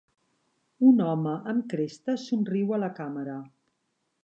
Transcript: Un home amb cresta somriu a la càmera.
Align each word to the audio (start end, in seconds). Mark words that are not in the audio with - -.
Un 0.91 1.03
home 1.07 1.33
amb 1.51 1.67
cresta 1.75 2.17
somriu 2.23 2.75
a 2.79 2.83
la 2.87 2.91
càmera. 3.03 3.39